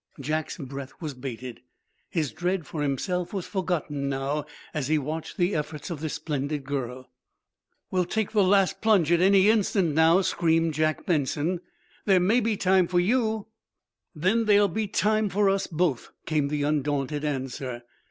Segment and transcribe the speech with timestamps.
[0.19, 1.61] Jack's breath was bated.
[2.09, 6.63] His dread for himself was forgotten now, as he watched the efforts of this splendid
[6.63, 7.11] girl.
[7.91, 11.61] "We'll take the last plunge at any instant, now!" screamed Jack Benson.
[12.05, 13.45] "There may be time for you"
[14.15, 17.83] "Then there'll be time for us both," came the undaunted answer.